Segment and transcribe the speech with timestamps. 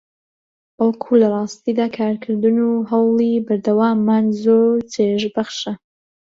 [0.77, 5.73] بەڵکو لەڕاستیدا کارکردن و هەوڵی بەردەواممان زۆر چێژبەخشە